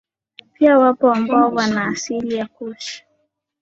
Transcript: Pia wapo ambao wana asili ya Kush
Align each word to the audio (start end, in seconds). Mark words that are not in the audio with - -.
Pia 0.53 0.77
wapo 0.77 1.11
ambao 1.11 1.51
wana 1.51 1.85
asili 1.87 2.35
ya 2.35 2.45
Kush 2.45 3.03